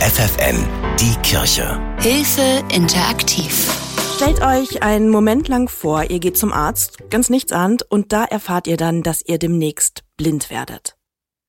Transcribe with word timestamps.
FFN, 0.00 0.66
die 0.98 1.14
Kirche. 1.20 1.78
Hilfe 2.00 2.64
interaktiv. 2.74 3.70
Stellt 4.16 4.40
euch 4.40 4.82
einen 4.82 5.10
Moment 5.10 5.46
lang 5.48 5.68
vor, 5.68 6.10
ihr 6.10 6.20
geht 6.20 6.38
zum 6.38 6.54
Arzt, 6.54 7.10
ganz 7.10 7.28
nichts 7.28 7.52
ahnt, 7.52 7.82
und 7.82 8.10
da 8.10 8.24
erfahrt 8.24 8.66
ihr 8.66 8.78
dann, 8.78 9.02
dass 9.02 9.20
ihr 9.20 9.38
demnächst 9.38 10.04
blind 10.16 10.48
werdet. 10.48 10.96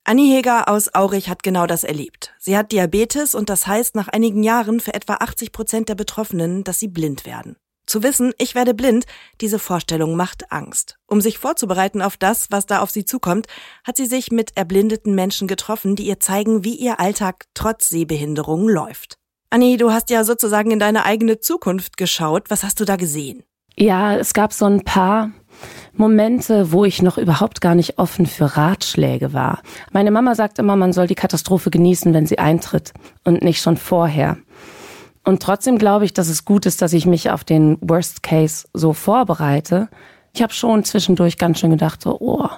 Annie 0.03 0.35
Heger 0.35 0.67
aus 0.67 0.93
Aurich 0.93 1.29
hat 1.29 1.43
genau 1.43 1.65
das 1.65 1.85
erlebt. 1.85 2.33
Sie 2.39 2.57
hat 2.57 2.73
Diabetes 2.73 3.35
und 3.35 3.49
das 3.49 3.67
heißt 3.67 3.95
nach 3.95 4.09
einigen 4.09 4.43
Jahren 4.43 4.81
für 4.81 4.93
etwa 4.93 5.13
80 5.13 5.53
Prozent 5.53 5.87
der 5.87 5.95
Betroffenen, 5.95 6.65
dass 6.65 6.77
sie 6.77 6.89
blind 6.89 7.25
werden. 7.25 7.55
Zu 7.91 8.03
wissen, 8.03 8.31
ich 8.37 8.55
werde 8.55 8.73
blind, 8.73 9.03
diese 9.41 9.59
Vorstellung 9.59 10.15
macht 10.15 10.49
Angst. 10.49 10.95
Um 11.07 11.19
sich 11.19 11.37
vorzubereiten 11.37 12.01
auf 12.01 12.15
das, 12.15 12.47
was 12.49 12.65
da 12.65 12.79
auf 12.79 12.89
sie 12.89 13.03
zukommt, 13.03 13.47
hat 13.83 13.97
sie 13.97 14.05
sich 14.05 14.31
mit 14.31 14.55
erblindeten 14.55 15.13
Menschen 15.13 15.45
getroffen, 15.45 15.97
die 15.97 16.03
ihr 16.03 16.17
zeigen, 16.17 16.63
wie 16.63 16.75
ihr 16.75 17.01
Alltag 17.01 17.47
trotz 17.53 17.89
Sehbehinderung 17.89 18.69
läuft. 18.69 19.17
Anni, 19.49 19.75
du 19.75 19.91
hast 19.91 20.09
ja 20.09 20.23
sozusagen 20.23 20.71
in 20.71 20.79
deine 20.79 21.03
eigene 21.03 21.39
Zukunft 21.41 21.97
geschaut. 21.97 22.45
Was 22.47 22.63
hast 22.63 22.79
du 22.79 22.85
da 22.85 22.95
gesehen? 22.95 23.43
Ja, 23.75 24.15
es 24.15 24.33
gab 24.33 24.53
so 24.53 24.63
ein 24.63 24.85
paar 24.85 25.31
Momente, 25.91 26.71
wo 26.71 26.85
ich 26.85 27.01
noch 27.01 27.17
überhaupt 27.17 27.59
gar 27.59 27.75
nicht 27.75 27.99
offen 27.99 28.25
für 28.25 28.55
Ratschläge 28.55 29.33
war. 29.33 29.61
Meine 29.91 30.11
Mama 30.11 30.33
sagt 30.35 30.59
immer, 30.59 30.77
man 30.77 30.93
soll 30.93 31.07
die 31.07 31.15
Katastrophe 31.15 31.69
genießen, 31.69 32.13
wenn 32.13 32.25
sie 32.25 32.39
eintritt 32.39 32.93
und 33.25 33.41
nicht 33.41 33.61
schon 33.61 33.75
vorher. 33.75 34.37
Und 35.23 35.41
trotzdem 35.41 35.77
glaube 35.77 36.05
ich, 36.05 36.13
dass 36.13 36.29
es 36.29 36.45
gut 36.45 36.65
ist, 36.65 36.81
dass 36.81 36.93
ich 36.93 37.05
mich 37.05 37.29
auf 37.29 37.43
den 37.43 37.77
Worst 37.81 38.23
Case 38.23 38.67
so 38.73 38.93
vorbereite. 38.93 39.89
Ich 40.33 40.41
habe 40.41 40.53
schon 40.53 40.83
zwischendurch 40.83 41.37
ganz 41.37 41.59
schön 41.59 41.71
gedacht, 41.71 42.01
so, 42.01 42.17
oh, 42.19 42.49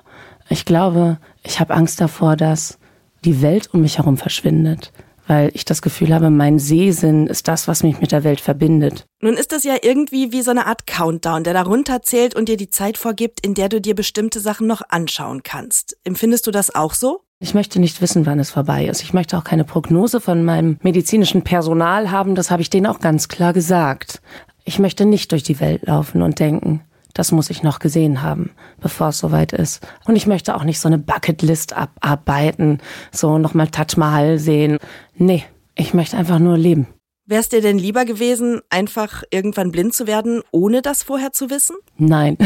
ich 0.49 0.65
glaube, 0.65 1.17
ich 1.43 1.59
habe 1.59 1.73
Angst 1.73 1.99
davor, 1.99 2.35
dass 2.35 2.77
die 3.25 3.41
Welt 3.41 3.73
um 3.73 3.81
mich 3.81 3.97
herum 3.97 4.17
verschwindet, 4.17 4.91
weil 5.27 5.49
ich 5.53 5.65
das 5.65 5.81
Gefühl 5.81 6.13
habe, 6.13 6.29
mein 6.29 6.59
Sehsinn 6.59 7.27
ist 7.27 7.47
das, 7.47 7.67
was 7.67 7.83
mich 7.83 7.99
mit 7.99 8.11
der 8.11 8.23
Welt 8.23 8.41
verbindet. 8.41 9.05
Nun 9.21 9.35
ist 9.35 9.51
das 9.51 9.63
ja 9.63 9.75
irgendwie 9.81 10.31
wie 10.31 10.41
so 10.41 10.51
eine 10.51 10.67
Art 10.67 10.85
Countdown, 10.85 11.43
der 11.43 11.53
darunter 11.53 12.01
zählt 12.01 12.35
und 12.35 12.49
dir 12.49 12.57
die 12.57 12.69
Zeit 12.69 12.97
vorgibt, 12.97 13.45
in 13.45 13.53
der 13.53 13.69
du 13.69 13.81
dir 13.81 13.95
bestimmte 13.95 14.39
Sachen 14.39 14.67
noch 14.67 14.81
anschauen 14.89 15.43
kannst. 15.43 15.97
Empfindest 16.03 16.47
du 16.47 16.51
das 16.51 16.75
auch 16.75 16.93
so? 16.93 17.22
Ich 17.43 17.53
möchte 17.53 17.81
nicht 17.81 17.99
wissen, 18.01 18.25
wann 18.25 18.39
es 18.39 18.51
vorbei 18.51 18.85
ist. 18.85 19.03
Ich 19.03 19.13
möchte 19.13 19.37
auch 19.37 19.43
keine 19.43 19.65
Prognose 19.65 20.21
von 20.21 20.45
meinem 20.45 20.77
medizinischen 20.81 21.41
Personal 21.41 22.09
haben. 22.09 22.35
Das 22.35 22.49
habe 22.49 22.61
ich 22.61 22.69
denen 22.69 22.87
auch 22.87 23.01
ganz 23.01 23.27
klar 23.27 23.51
gesagt. 23.51 24.21
Ich 24.63 24.79
möchte 24.79 25.03
nicht 25.05 25.29
durch 25.33 25.43
die 25.43 25.59
Welt 25.59 25.85
laufen 25.85 26.21
und 26.21 26.39
denken, 26.39 26.83
das 27.13 27.33
muss 27.33 27.49
ich 27.49 27.61
noch 27.61 27.79
gesehen 27.79 28.21
haben, 28.21 28.51
bevor 28.79 29.09
es 29.09 29.17
soweit 29.17 29.51
ist. 29.51 29.85
Und 30.05 30.15
ich 30.15 30.25
möchte 30.25 30.55
auch 30.55 30.63
nicht 30.63 30.79
so 30.79 30.87
eine 30.87 30.97
Bucketlist 30.97 31.73
abarbeiten, 31.73 32.79
so 33.11 33.37
nochmal 33.37 33.67
Taj 33.67 33.97
Mahal 33.97 34.39
sehen. 34.39 34.77
Nee, 35.17 35.43
ich 35.75 35.93
möchte 35.93 36.15
einfach 36.15 36.39
nur 36.39 36.57
leben. 36.57 36.87
Wär's 37.25 37.49
dir 37.49 37.61
denn 37.61 37.77
lieber 37.77 38.05
gewesen, 38.05 38.61
einfach 38.69 39.23
irgendwann 39.31 39.73
blind 39.73 39.93
zu 39.93 40.07
werden, 40.07 40.43
ohne 40.51 40.81
das 40.81 41.03
vorher 41.03 41.33
zu 41.33 41.49
wissen? 41.49 41.75
Nein. 41.97 42.37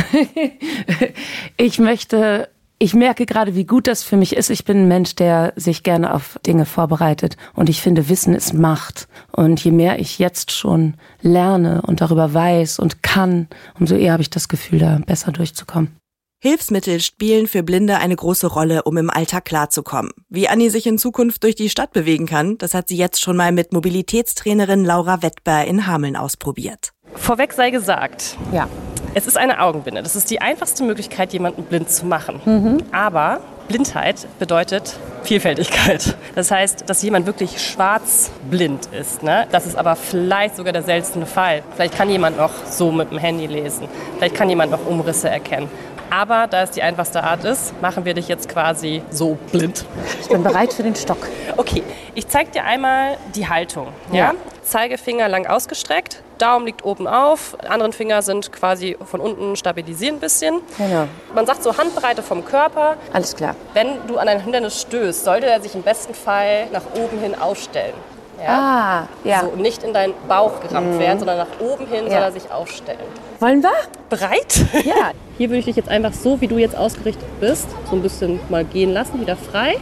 ich 1.58 1.78
möchte 1.78 2.50
ich 2.80 2.94
merke 2.94 3.25
gerade, 3.25 3.56
wie 3.56 3.66
gut 3.66 3.88
das 3.88 4.03
für 4.03 4.17
mich 4.17 4.36
ist. 4.36 4.50
Ich 4.50 4.64
bin 4.64 4.83
ein 4.83 4.88
Mensch, 4.88 5.16
der 5.16 5.53
sich 5.56 5.83
gerne 5.83 6.14
auf 6.14 6.39
Dinge 6.45 6.66
vorbereitet. 6.66 7.36
Und 7.56 7.69
ich 7.69 7.81
finde, 7.81 8.09
Wissen 8.09 8.34
ist 8.34 8.53
Macht. 8.53 9.08
Und 9.31 9.64
je 9.64 9.72
mehr 9.72 10.00
ich 10.00 10.19
jetzt 10.19 10.52
schon 10.52 10.95
lerne 11.22 11.81
und 11.81 12.02
darüber 12.02 12.34
weiß 12.34 12.80
und 12.80 13.02
kann, 13.02 13.47
umso 13.80 13.95
eher 13.95 14.14
habe 14.14 14.22
ich 14.22 14.30
das 14.30 14.47
Gefühl, 14.47 14.80
da 14.80 15.00
besser 15.06 15.31
durchzukommen. 15.31 15.95
Hilfsmittel 16.39 17.00
spielen 17.00 17.47
für 17.47 17.64
Blinde 17.64 17.97
eine 17.97 18.16
große 18.16 18.45
Rolle, 18.45 18.84
um 18.84 18.97
im 18.97 19.09
Alltag 19.09 19.45
klarzukommen. 19.45 20.12
Wie 20.30 20.47
Anni 20.47 20.69
sich 20.69 20.86
in 20.86 21.00
Zukunft 21.00 21.44
durch 21.44 21.56
die 21.56 21.69
Stadt 21.69 21.94
bewegen 21.94 22.28
kann, 22.28 22.59
das 22.59 22.75
hat 22.75 22.89
sie 22.89 22.97
jetzt 22.97 23.22
schon 23.22 23.38
mal 23.38 23.52
mit 23.52 23.73
Mobilitätstrainerin 23.73 24.86
Laura 24.86 25.23
Wettber 25.23 25.66
in 25.66 25.88
Hameln 25.88 26.16
ausprobiert. 26.16 26.91
Vorweg 27.16 27.53
sei 27.53 27.72
gesagt, 27.72 28.38
ja. 28.53 28.69
Es 29.18 29.26
ist 29.26 29.36
eine 29.36 29.60
Augenbinde. 29.62 30.04
Das 30.04 30.16
ist 30.16 30.30
die 30.30 30.42
einfachste 30.42 30.84
Möglichkeit, 30.84 31.34
jemanden 31.34 31.64
blind 31.64 31.90
zu 31.90 32.06
machen. 32.06 32.40
Mhm. 32.46 32.84
Aber 32.91 33.40
Blindheit 33.68 34.28
bedeutet 34.38 34.96
Vielfältigkeit. 35.24 36.16
Das 36.36 36.52
heißt, 36.52 36.88
dass 36.88 37.02
jemand 37.02 37.25
wirklich 37.25 37.59
schwarzblind 37.59 38.90
ist. 38.94 39.24
Ne? 39.24 39.47
Das 39.52 39.66
ist 39.66 39.75
aber 39.75 39.96
vielleicht 39.96 40.56
sogar 40.56 40.72
der 40.72 40.84
seltene 40.84 41.25
Fall. 41.25 41.64
Vielleicht 41.75 41.97
kann 41.97 42.12
jemand 42.12 42.38
noch 42.38 42.52
so 42.69 42.91
mit 42.91 43.09
dem 43.09 43.18
Handy 43.18 43.47
lesen. 43.47 43.88
Vielleicht 44.19 44.36
kann 44.36 44.50
jemand 44.50 44.69
noch 44.69 44.86
Umrisse 44.86 45.31
erkennen. 45.31 45.68
Aber 46.12 46.46
da 46.46 46.62
es 46.62 46.70
die 46.70 46.84
einfachste 46.84 47.24
Art 47.24 47.44
ist, 47.44 47.74
machen 47.81 48.06
wir 48.06 48.14
dich 48.14 48.28
jetzt 48.28 48.47
quasi 48.47 49.02
so 49.09 49.36
blind. 49.52 49.84
Ich 50.22 50.28
bin 50.28 50.44
bereit 50.44 50.72
für 50.74 50.84
den 50.84 50.96
Stock. 50.96 51.28
Okay, 51.58 51.81
ich 52.14 52.28
zeige 52.28 52.52
dir 52.52 52.66
einmal 52.66 53.18
die 53.34 53.50
Haltung. 53.50 53.88
Ja? 54.12 54.18
ja? 54.18 54.34
Zeigefinger 54.67 55.28
lang 55.28 55.47
ausgestreckt, 55.47 56.22
Daumen 56.38 56.66
liegt 56.66 56.85
oben 56.85 57.07
auf, 57.07 57.57
anderen 57.67 57.94
Finger 57.94 58.22
sind 58.22 58.51
quasi 58.51 58.97
von 59.03 59.19
unten 59.19 59.55
stabilisieren 59.55 60.17
ein 60.17 60.19
bisschen. 60.19 60.61
Genau. 60.78 61.07
Man 61.33 61.45
sagt 61.45 61.63
so 61.63 61.78
Handbreite 61.78 62.22
vom 62.22 62.45
Körper. 62.45 62.97
Alles 63.13 63.35
klar. 63.35 63.55
Wenn 63.73 64.05
du 64.07 64.17
an 64.17 64.28
ein 64.28 64.39
Hindernis 64.39 64.81
stößt, 64.81 65.23
sollte 65.23 65.47
er 65.47 65.61
sich 65.61 65.73
im 65.75 65.81
besten 65.81 66.13
Fall 66.13 66.67
nach 66.72 66.83
oben 66.95 67.19
hin 67.19 67.33
aufstellen. 67.39 67.94
Ja? 68.39 68.50
Ah, 68.50 69.28
ja. 69.28 69.41
So 69.41 69.59
nicht 69.59 69.83
in 69.83 69.94
deinen 69.94 70.13
Bauch 70.28 70.59
gerammt 70.61 70.95
mhm. 70.95 70.99
werden, 70.99 71.19
sondern 71.19 71.38
nach 71.38 71.59
oben 71.59 71.88
hin 71.88 72.05
ja. 72.05 72.11
soll 72.11 72.22
er 72.22 72.31
sich 72.31 72.51
aufstellen. 72.51 72.99
Wollen 73.39 73.63
wir? 73.63 73.72
Bereit? 74.09 74.66
Ja. 74.85 75.11
Hier 75.38 75.49
würde 75.49 75.59
ich 75.59 75.66
dich 75.66 75.75
jetzt 75.75 75.89
einfach 75.89 76.13
so, 76.13 76.41
wie 76.41 76.47
du 76.47 76.57
jetzt 76.57 76.75
ausgerichtet 76.75 77.28
bist, 77.39 77.67
so 77.89 77.95
ein 77.95 78.01
bisschen 78.01 78.39
mal 78.49 78.66
gehen 78.66 78.91
lassen, 78.91 79.22
wieder 79.22 79.35
frei. 79.35 79.78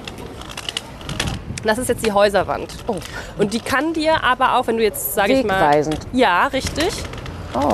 Das 1.65 1.77
ist 1.79 1.89
jetzt 1.89 2.05
die 2.05 2.11
Häuserwand. 2.11 2.75
Oh. 2.87 2.95
Und 3.37 3.53
die 3.53 3.59
kann 3.59 3.93
dir 3.93 4.23
aber 4.23 4.55
auch, 4.55 4.67
wenn 4.67 4.77
du 4.77 4.83
jetzt, 4.83 5.15
sage 5.15 5.33
ich 5.33 5.43
mal... 5.45 5.59
Wegweisend. 5.59 5.99
Ja, 6.13 6.47
richtig. 6.47 6.89
Oh. 7.55 7.73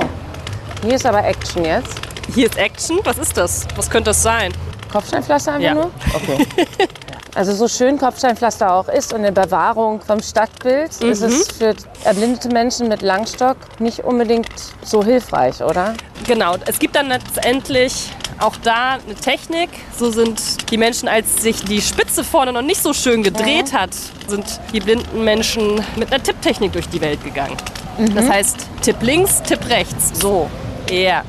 Hier 0.82 0.94
ist 0.94 1.04
aber 1.04 1.24
Action 1.24 1.64
jetzt. 1.64 2.00
Hier 2.34 2.46
ist 2.46 2.56
Action? 2.56 3.00
Was 3.04 3.18
ist 3.18 3.36
das? 3.36 3.66
Was 3.76 3.90
könnte 3.90 4.10
das 4.10 4.22
sein? 4.22 4.52
Kopfsteinpflaster 4.90 5.52
einfach 5.52 5.64
ja. 5.64 5.74
nur? 5.74 5.90
Okay. 6.14 6.46
Also 7.34 7.54
so 7.54 7.66
schön 7.66 7.96
Kopfsteinpflaster 7.96 8.74
auch 8.74 8.88
ist 8.88 9.14
und 9.14 9.20
eine 9.20 9.32
Bewahrung 9.32 10.02
vom 10.02 10.20
Stadtbild, 10.20 11.00
mhm. 11.00 11.08
ist 11.12 11.22
es 11.22 11.48
für 11.48 11.74
erblindete 12.04 12.50
Menschen 12.50 12.88
mit 12.88 13.00
Langstock 13.00 13.56
nicht 13.78 14.00
unbedingt 14.00 14.50
so 14.82 15.02
hilfreich, 15.02 15.62
oder? 15.62 15.94
Genau. 16.26 16.56
Es 16.66 16.78
gibt 16.78 16.94
dann 16.94 17.08
letztendlich 17.08 18.10
auch 18.42 18.56
da 18.56 18.98
eine 19.04 19.14
Technik. 19.14 19.70
So 19.96 20.10
sind 20.10 20.70
die 20.70 20.76
Menschen, 20.76 21.08
als 21.08 21.42
sich 21.42 21.62
die 21.64 21.80
Spitze 21.80 22.24
vorne 22.24 22.52
noch 22.52 22.62
nicht 22.62 22.82
so 22.82 22.92
schön 22.92 23.22
gedreht 23.22 23.70
ja. 23.72 23.80
hat, 23.80 23.90
sind 24.26 24.60
die 24.72 24.80
blinden 24.80 25.24
Menschen 25.24 25.80
mit 25.96 26.12
einer 26.12 26.22
Tipptechnik 26.22 26.72
durch 26.72 26.88
die 26.88 27.00
Welt 27.00 27.22
gegangen. 27.24 27.56
Mhm. 27.98 28.14
Das 28.14 28.28
heißt, 28.28 28.56
Tipp 28.82 28.96
links, 29.02 29.42
Tipp 29.42 29.60
rechts. 29.68 30.20
So. 30.20 30.50
Ja. 30.88 30.94
Yeah. 30.94 31.24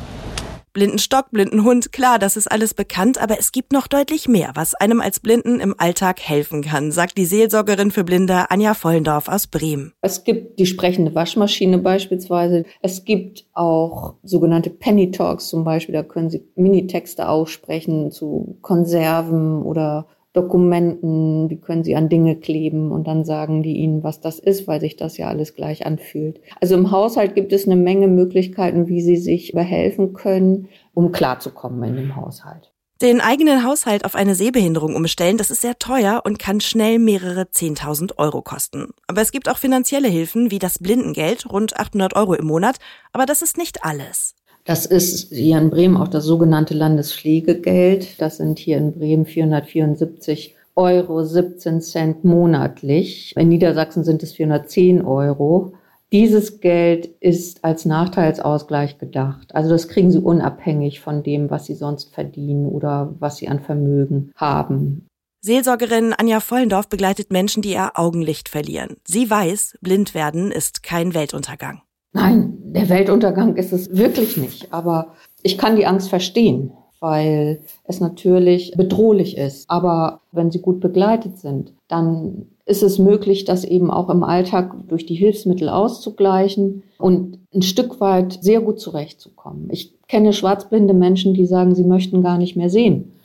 Blinden 0.74 0.98
Stock, 0.98 1.30
blinden 1.30 1.64
Hund, 1.64 1.92
klar, 1.92 2.18
das 2.18 2.36
ist 2.36 2.52
alles 2.52 2.74
bekannt, 2.74 3.22
aber 3.22 3.38
es 3.38 3.52
gibt 3.52 3.72
noch 3.74 3.86
deutlich 3.86 4.28
mehr, 4.28 4.54
was 4.56 4.74
einem 4.74 5.02
als 5.02 5.20
Blinden 5.20 5.60
im 5.60 5.76
Alltag 5.78 6.20
helfen 6.20 6.64
kann, 6.64 6.92
sagt 6.92 7.16
die 7.20 7.26
Seelsorgerin 7.26 7.92
für 7.92 8.04
Blinde 8.04 8.50
Anja 8.50 8.74
Vollendorf 8.74 9.28
aus 9.28 9.46
Bremen. 9.46 9.94
Es 10.02 10.24
gibt 10.24 10.58
die 10.58 10.66
sprechende 10.66 11.14
Waschmaschine 11.14 11.78
beispielsweise. 11.78 12.66
Es 12.82 13.06
gibt 13.06 13.46
auch 13.54 14.16
sogenannte 14.24 14.72
Penny 14.72 15.12
Talks 15.12 15.48
zum 15.50 15.64
Beispiel, 15.64 15.94
da 15.94 16.02
können 16.02 16.32
Sie 16.32 16.44
Minitexte 16.56 17.30
aussprechen 17.30 18.10
zu 18.10 18.58
Konserven 18.62 19.62
oder 19.62 20.08
Dokumenten, 20.34 21.48
die 21.48 21.62
können 21.62 21.84
Sie 21.84 21.96
an 21.96 22.10
Dinge 22.10 22.36
kleben 22.36 22.92
und 22.92 23.08
dann 23.08 23.24
sagen 23.24 23.62
die 23.62 23.78
Ihnen, 23.78 24.04
was 24.04 24.20
das 24.20 24.40
ist, 24.40 24.68
weil 24.68 24.82
sich 24.82 24.96
das 24.96 25.18
ja 25.18 25.28
alles 25.28 25.56
gleich 25.56 25.86
anfühlt. 25.86 26.42
Also 26.60 26.76
im 26.76 26.90
Haushalt 26.90 27.36
gibt 27.36 27.54
es 27.54 27.66
eine 27.66 27.76
Menge 27.76 28.08
Möglichkeiten, 28.08 28.88
wie 28.88 29.02
Sie 29.02 29.18
sich 29.18 29.54
behelfen 29.54 30.14
können, 30.14 30.70
um 30.94 31.12
klarzukommen 31.12 31.84
in 31.84 31.96
dem 31.96 32.16
Haushalt. 32.16 32.74
Den 33.02 33.22
eigenen 33.22 33.66
Haushalt 33.66 34.06
auf 34.06 34.16
eine 34.16 34.34
Sehbehinderung 34.34 34.96
umstellen, 34.96 35.38
das 35.38 35.52
ist 35.52 35.62
sehr 35.62 35.78
teuer 35.78 36.22
und 36.24 36.40
kann 36.40 36.62
schnell 36.62 37.00
mehrere 37.00 37.42
10.000 37.42 38.18
Euro 38.18 38.42
kosten. 38.42 38.94
Aber 39.08 39.22
es 39.22 39.32
gibt 39.32 39.50
auch 39.50 39.58
finanzielle 39.58 40.08
Hilfen 40.08 40.52
wie 40.52 40.60
das 40.60 40.80
Blindengeld, 40.80 41.52
rund 41.52 41.78
800 41.78 42.16
Euro 42.16 42.34
im 42.34 42.46
Monat. 42.46 42.78
Aber 43.12 43.26
das 43.26 43.42
ist 43.42 43.58
nicht 43.58 43.84
alles. 43.84 44.36
Das 44.66 44.86
ist 44.86 45.34
hier 45.34 45.58
in 45.58 45.70
Bremen 45.70 45.98
auch 45.98 46.08
das 46.08 46.24
sogenannte 46.24 46.74
Landespflegegeld. 46.74 48.22
Das 48.22 48.38
sind 48.38 48.60
hier 48.60 48.78
in 48.78 48.94
Bremen 48.94 49.26
474 49.26 50.56
Euro 50.76 51.24
17 51.24 51.82
Cent 51.82 52.24
monatlich. 52.24 53.34
In 53.36 53.50
Niedersachsen 53.50 54.04
sind 54.04 54.24
es 54.24 54.34
410 54.34 55.04
Euro. 55.04 55.74
Dieses 56.14 56.62
Geld 56.62 57.08
ist 57.20 57.64
als 57.66 57.86
Nachteilsausgleich 57.86 59.00
gedacht. 59.00 59.54
Also 59.54 59.72
das 59.72 59.88
kriegen 59.88 60.12
Sie 60.12 60.20
unabhängig 60.20 61.00
von 61.00 61.24
dem, 61.24 61.50
was 61.50 61.66
Sie 61.66 61.76
sonst 61.76 62.14
verdienen 62.14 62.68
oder 62.68 63.14
was 63.20 63.38
Sie 63.38 63.50
an 63.50 63.60
Vermögen 63.60 64.32
haben. 64.36 65.08
Seelsorgerin 65.42 66.14
Anja 66.14 66.40
Vollendorf 66.40 66.88
begleitet 66.88 67.32
Menschen, 67.32 67.62
die 67.62 67.72
ihr 67.72 67.92
Augenlicht 67.96 68.48
verlieren. 68.48 68.96
Sie 69.04 69.30
weiß, 69.30 69.78
blind 69.82 70.14
werden 70.14 70.52
ist 70.52 70.84
kein 70.84 71.14
Weltuntergang. 71.14 71.82
Nein, 72.14 72.58
der 72.64 72.90
Weltuntergang 72.90 73.56
ist 73.56 73.74
es 73.74 73.96
wirklich 73.96 74.38
nicht. 74.38 74.72
Aber 74.72 75.14
ich 75.42 75.58
kann 75.58 75.76
die 75.76 75.86
Angst 75.86 76.10
verstehen, 76.10 76.72
weil 77.00 77.62
es 77.86 78.00
natürlich 78.00 78.74
bedrohlich 78.78 79.38
ist. 79.38 79.70
Aber 79.70 80.22
wenn 80.32 80.52
sie 80.52 80.62
gut 80.62 80.80
begleitet 80.80 81.40
sind, 81.40 81.74
dann 81.88 82.48
ist 82.66 82.84
es 82.84 82.98
möglich, 82.98 83.46
das 83.46 83.66
eben 83.66 83.92
auch 83.92 84.10
im 84.10 84.24
Alltag 84.24 84.74
durch 84.88 85.06
die 85.06 85.16
Hilfsmittel 85.16 85.68
auszugleichen 85.68 86.84
und 86.98 87.40
ein 87.54 87.62
Stück 87.62 88.00
weit 88.00 88.40
sehr 88.42 88.62
gut 88.62 88.80
zurechtzukommen. 88.80 89.68
Ich 89.70 89.94
kenne 90.08 90.32
schwarzblinde 90.32 90.94
Menschen, 90.94 91.34
die 91.34 91.46
sagen, 91.46 91.76
sie 91.76 91.84
möchten 91.84 92.24
gar 92.24 92.38
nicht 92.38 92.56
mehr 92.56 92.70
sehen, 92.70 93.20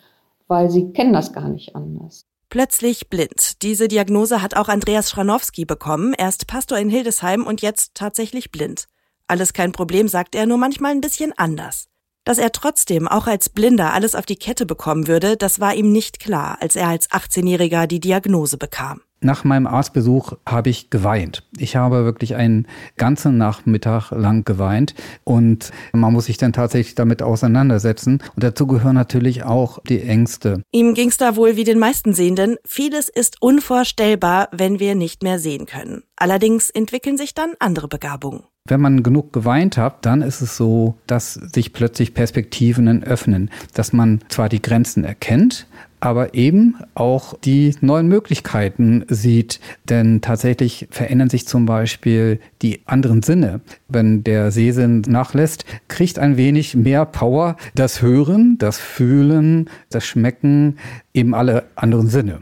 weil 0.48 0.70
sie 0.70 0.90
kennen 0.90 1.12
das 1.12 1.32
gar 1.32 1.48
nicht 1.48 1.76
anders. 1.76 2.27
Plötzlich 2.50 3.10
blind. 3.10 3.62
Diese 3.62 3.88
Diagnose 3.88 4.40
hat 4.40 4.56
auch 4.56 4.68
Andreas 4.68 5.10
Schranowski 5.10 5.66
bekommen. 5.66 6.14
Er 6.14 6.30
ist 6.30 6.46
Pastor 6.46 6.78
in 6.78 6.88
Hildesheim 6.88 7.46
und 7.46 7.60
jetzt 7.60 7.92
tatsächlich 7.92 8.50
blind. 8.50 8.86
Alles 9.26 9.52
kein 9.52 9.72
Problem, 9.72 10.08
sagt 10.08 10.34
er, 10.34 10.46
nur 10.46 10.56
manchmal 10.56 10.92
ein 10.92 11.02
bisschen 11.02 11.36
anders. 11.36 11.88
Dass 12.24 12.38
er 12.38 12.52
trotzdem 12.52 13.06
auch 13.06 13.26
als 13.26 13.50
Blinder 13.50 13.92
alles 13.92 14.14
auf 14.14 14.24
die 14.24 14.36
Kette 14.36 14.64
bekommen 14.64 15.08
würde, 15.08 15.36
das 15.36 15.60
war 15.60 15.74
ihm 15.74 15.92
nicht 15.92 16.20
klar, 16.20 16.56
als 16.60 16.74
er 16.74 16.88
als 16.88 17.10
18-Jähriger 17.10 17.86
die 17.86 18.00
Diagnose 18.00 18.56
bekam. 18.56 19.02
Nach 19.20 19.42
meinem 19.42 19.66
Arztbesuch 19.66 20.34
habe 20.46 20.70
ich 20.70 20.90
geweint. 20.90 21.42
Ich 21.56 21.74
habe 21.74 22.04
wirklich 22.04 22.36
einen 22.36 22.68
ganzen 22.96 23.36
Nachmittag 23.36 24.12
lang 24.12 24.44
geweint 24.44 24.94
und 25.24 25.72
man 25.92 26.12
muss 26.12 26.26
sich 26.26 26.36
dann 26.36 26.52
tatsächlich 26.52 26.94
damit 26.94 27.22
auseinandersetzen. 27.22 28.22
Und 28.36 28.44
dazu 28.44 28.68
gehören 28.68 28.94
natürlich 28.94 29.42
auch 29.42 29.80
die 29.88 30.02
Ängste. 30.02 30.62
Ihm 30.70 30.94
ging 30.94 31.08
es 31.08 31.16
da 31.16 31.34
wohl 31.34 31.56
wie 31.56 31.64
den 31.64 31.80
meisten 31.80 32.14
Sehenden. 32.14 32.56
Vieles 32.64 33.08
ist 33.08 33.42
unvorstellbar, 33.42 34.48
wenn 34.52 34.78
wir 34.78 34.94
nicht 34.94 35.24
mehr 35.24 35.40
sehen 35.40 35.66
können. 35.66 36.04
Allerdings 36.16 36.70
entwickeln 36.70 37.16
sich 37.16 37.34
dann 37.34 37.54
andere 37.58 37.88
Begabungen. 37.88 38.44
Wenn 38.68 38.80
man 38.80 39.02
genug 39.02 39.32
geweint 39.32 39.78
hat, 39.78 40.04
dann 40.04 40.20
ist 40.20 40.42
es 40.42 40.56
so, 40.56 40.96
dass 41.06 41.34
sich 41.34 41.72
plötzlich 41.72 42.12
Perspektiven 42.12 43.02
öffnen, 43.02 43.50
dass 43.72 43.92
man 43.92 44.20
zwar 44.28 44.48
die 44.48 44.60
Grenzen 44.60 45.04
erkennt, 45.04 45.66
aber 46.00 46.34
eben 46.34 46.76
auch 46.94 47.34
die 47.38 47.74
neuen 47.80 48.08
Möglichkeiten 48.08 49.04
sieht. 49.08 49.60
Denn 49.88 50.20
tatsächlich 50.20 50.88
verändern 50.90 51.30
sich 51.30 51.46
zum 51.46 51.66
Beispiel 51.66 52.40
die 52.62 52.80
anderen 52.86 53.22
Sinne. 53.22 53.60
Wenn 53.88 54.24
der 54.24 54.50
Sehsinn 54.50 55.02
nachlässt, 55.06 55.64
kriegt 55.88 56.18
ein 56.18 56.36
wenig 56.36 56.74
mehr 56.74 57.04
Power 57.04 57.56
das 57.74 58.02
Hören, 58.02 58.56
das 58.58 58.78
Fühlen, 58.78 59.70
das 59.90 60.06
Schmecken, 60.06 60.78
eben 61.14 61.34
alle 61.34 61.64
anderen 61.74 62.08
Sinne. 62.08 62.40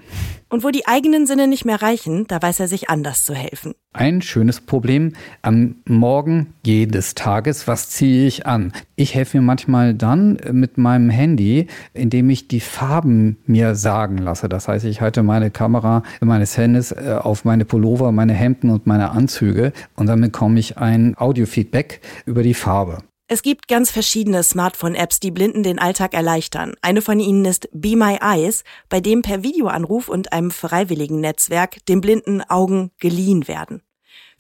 Und 0.49 0.63
wo 0.63 0.71
die 0.71 0.87
eigenen 0.87 1.27
Sinne 1.27 1.49
nicht 1.49 1.65
mehr 1.65 1.83
reichen, 1.83 2.27
da 2.29 2.41
weiß 2.41 2.61
er 2.61 2.69
sich 2.69 2.89
anders 2.89 3.25
zu 3.25 3.35
helfen. 3.35 3.75
Ein 3.93 4.23
schönes 4.23 4.61
Problem 4.61 5.15
am 5.43 5.77
Morgen 5.87 6.55
jedes 6.65 7.15
Tages, 7.15 7.67
was 7.67 7.91
ziehe 7.91 8.29
ich 8.29 8.47
an? 8.47 8.73
Ich 8.95 9.15
helfe 9.17 9.39
mir 9.39 9.43
manchmal 9.43 9.95
dann 9.95 10.39
mit 10.53 10.79
meinem 10.79 11.11
Handy, 11.11 11.67
indem 11.95 12.31
ich 12.31 12.47
die 12.47 12.61
Farben 12.61 13.39
mir 13.49 13.75
sagen 13.75 14.19
lasse. 14.19 14.49
Das 14.49 14.69
heißt, 14.69 14.85
ich 14.85 15.01
halte 15.01 15.23
meine 15.23 15.51
Kamera 15.51 16.03
meines 16.21 16.57
Handys 16.57 16.93
äh, 16.93 17.19
auf 17.21 17.45
meine 17.45 17.65
Pullover, 17.65 18.13
meine 18.13 18.35
Hemden 18.35 18.71
und 18.71 18.87
meine 18.87 19.11
Anzüge 19.11 19.73
und 19.95 20.07
dann 20.07 20.21
bekomme 20.21 20.59
ich 20.59 20.79
ein 20.79 21.17
Audiofeedback 21.17 22.01
über 22.25 22.43
die 22.43 22.55
Farbe. 22.55 22.99
Es 23.29 23.43
gibt 23.43 23.67
ganz 23.67 23.91
verschiedene 23.91 24.45
Smartphone-Apps, 24.45 25.19
die 25.19 25.33
Blinden 25.33 25.65
den 25.65 25.81
Alltag 25.81 26.15
erleichtern. 26.15 26.75
Eine 26.81 27.03
von 27.03 27.19
ihnen 27.19 27.45
ist 27.45 27.69
Be 27.73 27.97
My 27.97 28.19
Eyes, 28.21 28.63
bei 28.89 29.01
dem 29.01 29.23
per 29.23 29.43
Videoanruf 29.43 30.09
und 30.09 30.33
einem 30.33 30.53
freiwilligen 30.53 31.19
Netzwerk 31.19 31.85
den 31.87 32.01
blinden 32.01 32.41
Augen 32.43 32.93
geliehen 33.01 33.49
werden. 33.49 33.83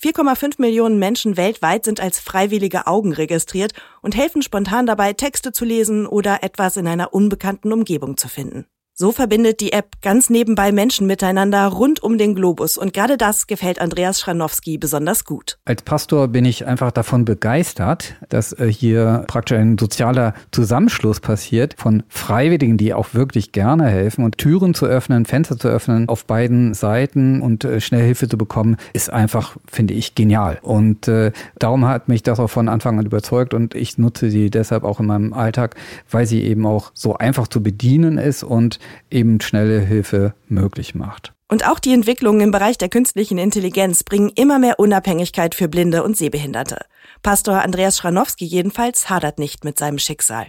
4,5 0.00 0.60
Millionen 0.60 1.00
Menschen 1.00 1.36
weltweit 1.36 1.84
sind 1.84 2.00
als 2.00 2.20
freiwillige 2.20 2.86
Augen 2.86 3.12
registriert 3.12 3.72
und 4.02 4.14
helfen 4.14 4.42
spontan 4.42 4.86
dabei, 4.86 5.14
Texte 5.14 5.50
zu 5.50 5.64
lesen 5.64 6.06
oder 6.06 6.44
etwas 6.44 6.76
in 6.76 6.86
einer 6.86 7.12
unbekannten 7.12 7.72
Umgebung 7.72 8.16
zu 8.16 8.28
finden. 8.28 8.66
So 8.98 9.12
verbindet 9.12 9.60
die 9.60 9.74
App 9.74 10.00
ganz 10.00 10.30
nebenbei 10.30 10.72
Menschen 10.72 11.06
miteinander 11.06 11.66
rund 11.66 12.02
um 12.02 12.16
den 12.16 12.34
Globus 12.34 12.78
und 12.78 12.94
gerade 12.94 13.18
das 13.18 13.46
gefällt 13.46 13.78
Andreas 13.78 14.18
Schranowski 14.18 14.78
besonders 14.78 15.26
gut. 15.26 15.58
Als 15.66 15.82
Pastor 15.82 16.28
bin 16.28 16.46
ich 16.46 16.64
einfach 16.66 16.92
davon 16.92 17.26
begeistert, 17.26 18.14
dass 18.30 18.54
äh, 18.54 18.72
hier 18.72 19.24
praktisch 19.26 19.58
ein 19.58 19.76
sozialer 19.76 20.32
Zusammenschluss 20.50 21.20
passiert 21.20 21.74
von 21.76 22.04
Freiwilligen, 22.08 22.78
die 22.78 22.94
auch 22.94 23.12
wirklich 23.12 23.52
gerne 23.52 23.84
helfen 23.84 24.24
und 24.24 24.38
Türen 24.38 24.72
zu 24.72 24.86
öffnen, 24.86 25.26
Fenster 25.26 25.58
zu 25.58 25.68
öffnen 25.68 26.08
auf 26.08 26.24
beiden 26.24 26.72
Seiten 26.72 27.42
und 27.42 27.66
äh, 27.66 27.82
schnell 27.82 28.06
Hilfe 28.06 28.28
zu 28.28 28.38
bekommen, 28.38 28.78
ist 28.94 29.10
einfach, 29.10 29.58
finde 29.66 29.92
ich, 29.92 30.14
genial. 30.14 30.58
Und 30.62 31.06
äh, 31.06 31.32
darum 31.58 31.84
hat 31.84 32.08
mich 32.08 32.22
das 32.22 32.40
auch 32.40 32.48
von 32.48 32.70
Anfang 32.70 32.98
an 32.98 33.04
überzeugt 33.04 33.52
und 33.52 33.74
ich 33.74 33.98
nutze 33.98 34.30
sie 34.30 34.48
deshalb 34.48 34.84
auch 34.84 35.00
in 35.00 35.06
meinem 35.06 35.34
Alltag, 35.34 35.74
weil 36.10 36.24
sie 36.24 36.42
eben 36.44 36.64
auch 36.64 36.92
so 36.94 37.14
einfach 37.18 37.46
zu 37.46 37.62
bedienen 37.62 38.16
ist 38.16 38.42
und 38.42 38.78
eben 39.10 39.40
schnelle 39.40 39.80
Hilfe 39.80 40.34
möglich 40.48 40.94
macht. 40.94 41.32
Und 41.48 41.66
auch 41.66 41.78
die 41.78 41.92
Entwicklungen 41.92 42.40
im 42.40 42.50
Bereich 42.50 42.76
der 42.76 42.88
künstlichen 42.88 43.38
Intelligenz 43.38 44.02
bringen 44.02 44.30
immer 44.34 44.58
mehr 44.58 44.80
Unabhängigkeit 44.80 45.54
für 45.54 45.68
Blinde 45.68 46.02
und 46.02 46.16
Sehbehinderte. 46.16 46.84
Pastor 47.22 47.62
Andreas 47.62 47.98
Schranowski 47.98 48.44
jedenfalls 48.44 49.08
hadert 49.08 49.38
nicht 49.38 49.64
mit 49.64 49.78
seinem 49.78 49.98
Schicksal. 49.98 50.46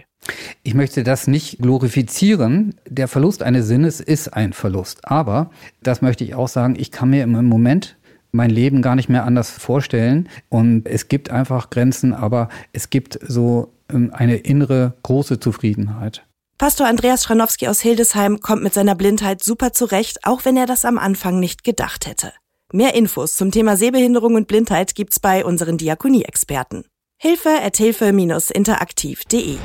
Ich 0.64 0.74
möchte 0.74 1.04
das 1.04 1.28
nicht 1.28 1.58
glorifizieren. 1.60 2.74
Der 2.88 3.06
Verlust 3.08 3.42
eines 3.42 3.66
Sinnes 3.66 4.00
ist 4.00 4.28
ein 4.28 4.52
Verlust. 4.52 5.00
Aber, 5.04 5.50
das 5.82 6.02
möchte 6.02 6.24
ich 6.24 6.34
auch 6.34 6.48
sagen, 6.48 6.74
ich 6.76 6.90
kann 6.90 7.10
mir 7.10 7.22
im 7.22 7.46
Moment 7.46 7.96
mein 8.32 8.50
Leben 8.50 8.82
gar 8.82 8.94
nicht 8.94 9.08
mehr 9.08 9.24
anders 9.24 9.50
vorstellen. 9.50 10.28
Und 10.48 10.86
es 10.86 11.08
gibt 11.08 11.30
einfach 11.30 11.70
Grenzen, 11.70 12.12
aber 12.12 12.48
es 12.72 12.90
gibt 12.90 13.18
so 13.26 13.72
ähm, 13.90 14.10
eine 14.12 14.36
innere 14.36 14.94
große 15.02 15.40
Zufriedenheit. 15.40 16.24
Pastor 16.58 16.88
Andreas 16.88 17.22
Schranowski 17.22 17.68
aus 17.68 17.80
Hildesheim 17.80 18.40
kommt 18.40 18.64
mit 18.64 18.74
seiner 18.74 18.96
Blindheit 18.96 19.44
super 19.44 19.72
zurecht, 19.72 20.24
auch 20.24 20.44
wenn 20.44 20.56
er 20.56 20.66
das 20.66 20.84
am 20.84 20.98
Anfang 20.98 21.38
nicht 21.38 21.62
gedacht 21.62 22.06
hätte. 22.08 22.32
Mehr 22.72 22.94
Infos 22.94 23.36
zum 23.36 23.52
Thema 23.52 23.76
Sehbehinderung 23.76 24.34
und 24.34 24.48
Blindheit 24.48 24.96
gibt's 24.96 25.20
bei 25.20 25.44
unseren 25.44 25.78
Diakonie-Experten. 25.78 26.84
Hilfe 27.16 27.50
at 27.62 27.76
hilfe-interaktiv.de 27.76 29.58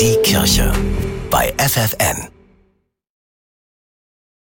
Die 0.00 0.16
Kirche 0.24 0.72
bei 1.30 1.54
FFN. 1.58 2.35